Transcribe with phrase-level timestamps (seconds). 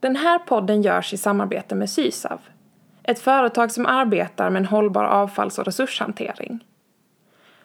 [0.00, 2.40] Den här podden görs i samarbete med Sysav,
[3.02, 6.64] ett företag som arbetar med en hållbar avfalls och resurshantering.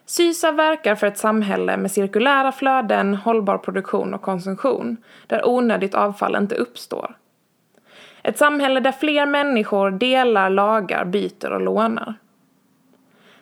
[0.06, 6.36] Sysav verkar för ett samhälle med cirkulära flöden, hållbar produktion och konsumtion, där onödigt avfall
[6.36, 7.18] inte uppstår.
[8.24, 12.14] Ett samhälle där fler människor delar, lagar, byter och lånar.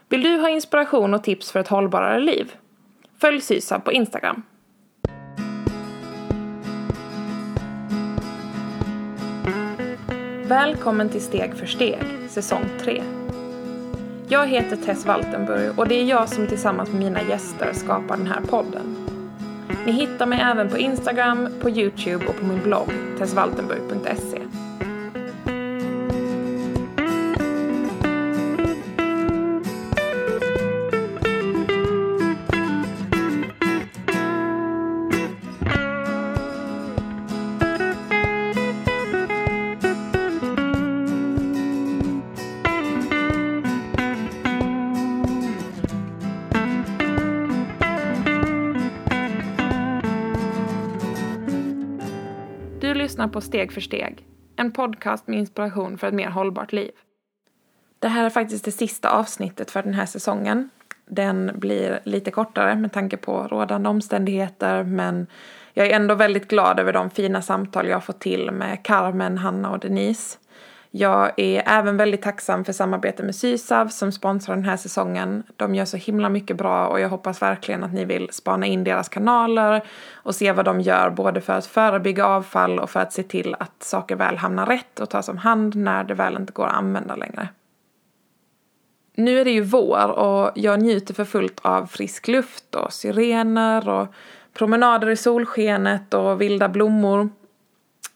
[0.09, 2.53] Vill du ha inspiration och tips för ett hållbarare liv?
[3.21, 4.43] Följ Sysav på Instagram.
[10.53, 13.03] Välkommen till Steg för steg, säsong 3.
[14.27, 18.27] Jag heter Tess Waltenburg och det är jag som tillsammans med mina gäster skapar den
[18.27, 18.95] här podden.
[19.85, 22.89] Ni hittar mig även på Instagram, på Youtube och på min blogg
[23.19, 24.41] tessvaltenburg.se.
[53.13, 54.25] lyssnar på Steg för steg,
[54.55, 56.91] en podcast med inspiration för ett mer hållbart liv.
[57.99, 60.69] Det här är faktiskt det sista avsnittet för den här säsongen.
[61.05, 65.27] Den blir lite kortare med tanke på rådande omständigheter men
[65.73, 69.37] jag är ändå väldigt glad över de fina samtal jag har fått till med Carmen,
[69.37, 70.37] Hanna och Denise.
[70.95, 75.43] Jag är även väldigt tacksam för samarbetet med Sysav som sponsrar den här säsongen.
[75.55, 78.83] De gör så himla mycket bra och jag hoppas verkligen att ni vill spana in
[78.83, 79.83] deras kanaler
[80.13, 83.55] och se vad de gör både för att förebygga avfall och för att se till
[83.59, 86.73] att saker väl hamnar rätt och tas om hand när det väl inte går att
[86.73, 87.47] använda längre.
[89.15, 93.89] Nu är det ju vår och jag njuter för fullt av frisk luft och syrener
[93.89, 94.07] och
[94.53, 97.29] promenader i solskenet och vilda blommor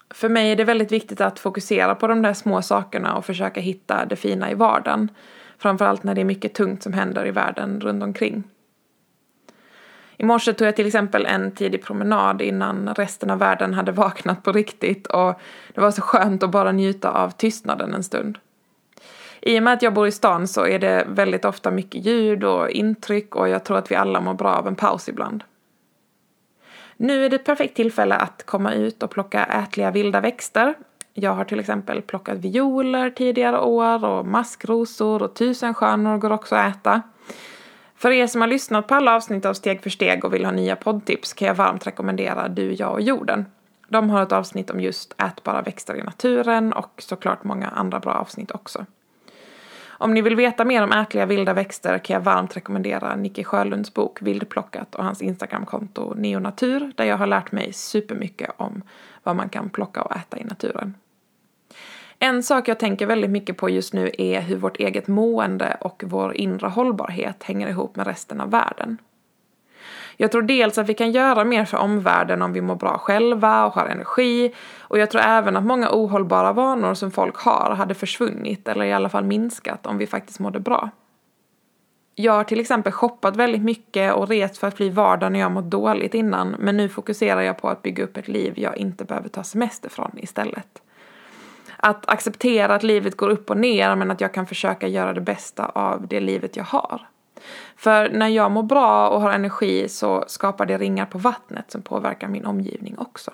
[0.09, 3.61] för mig är det väldigt viktigt att fokusera på de där små sakerna och försöka
[3.61, 5.11] hitta det fina i vardagen.
[5.57, 8.43] Framförallt när det är mycket tungt som händer i världen runt omkring.
[10.17, 14.43] I morse tog jag till exempel en tidig promenad innan resten av världen hade vaknat
[14.43, 15.39] på riktigt och
[15.73, 18.37] det var så skönt att bara njuta av tystnaden en stund.
[19.41, 22.43] I och med att jag bor i stan så är det väldigt ofta mycket ljud
[22.43, 25.43] och intryck och jag tror att vi alla mår bra av en paus ibland.
[26.97, 30.73] Nu är det ett perfekt tillfälle att komma ut och plocka ätliga vilda växter.
[31.13, 36.75] Jag har till exempel plockat violer tidigare år och maskrosor och tusenstjärnor går också att
[36.75, 37.01] äta.
[37.95, 40.51] För er som har lyssnat på alla avsnitt av Steg för steg och vill ha
[40.51, 43.45] nya poddtips kan jag varmt rekommendera Du, jag och jorden.
[43.87, 48.13] De har ett avsnitt om just ätbara växter i naturen och såklart många andra bra
[48.13, 48.85] avsnitt också.
[49.99, 53.93] Om ni vill veta mer om ätliga vilda växter kan jag varmt rekommendera Nicke Sjölunds
[53.93, 58.83] bok Vildplockat och hans Instagramkonto Neonatur där jag har lärt mig supermycket om
[59.23, 60.93] vad man kan plocka och äta i naturen.
[62.19, 66.03] En sak jag tänker väldigt mycket på just nu är hur vårt eget mående och
[66.05, 68.97] vår inre hållbarhet hänger ihop med resten av världen.
[70.19, 73.65] Jag tror dels att vi kan göra mer för omvärlden om vi mår bra själva
[73.65, 74.53] och har energi.
[74.79, 78.93] Och jag tror även att många ohållbara vanor som folk har hade försvunnit eller i
[78.93, 80.89] alla fall minskat om vi faktiskt mådde bra.
[82.15, 85.51] Jag har till exempel shoppat väldigt mycket och rest för att bli vardag när jag
[85.51, 89.05] mått dåligt innan men nu fokuserar jag på att bygga upp ett liv jag inte
[89.05, 90.81] behöver ta semester från istället.
[91.77, 95.21] Att acceptera att livet går upp och ner men att jag kan försöka göra det
[95.21, 97.01] bästa av det livet jag har.
[97.75, 101.81] För när jag mår bra och har energi så skapar det ringar på vattnet som
[101.81, 103.31] påverkar min omgivning också.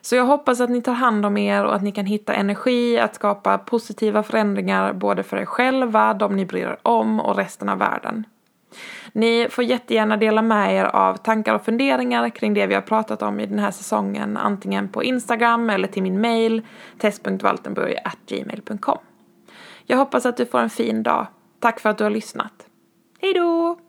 [0.00, 2.98] Så jag hoppas att ni tar hand om er och att ni kan hitta energi
[2.98, 7.68] att skapa positiva förändringar både för er själva, de ni bryr er om och resten
[7.68, 8.24] av världen.
[9.12, 13.22] Ni får jättegärna dela med er av tankar och funderingar kring det vi har pratat
[13.22, 16.62] om i den här säsongen antingen på Instagram eller till min mail
[16.98, 18.98] test.waltenburg.gmail.com
[19.86, 21.26] Jag hoppas att du får en fin dag.
[21.60, 22.66] Tack för att du har lyssnat.
[23.24, 23.83] Hej då!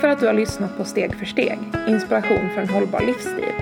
[0.00, 1.58] För att du har lyssnat på Steg för steg,
[1.88, 3.52] inspiration för en hållbar livsstil.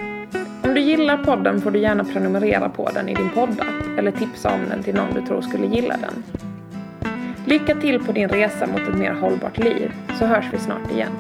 [0.63, 4.55] Om du gillar podden får du gärna prenumerera på den i din poddapp eller tipsa
[4.55, 6.43] om den till någon du tror skulle gilla den.
[7.45, 11.13] Lycka till på din resa mot ett mer hållbart liv, så hörs vi snart igen.